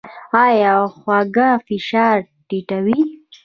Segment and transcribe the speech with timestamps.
[0.45, 2.17] ایا هوږه فشار
[2.47, 2.99] ټیټوي؟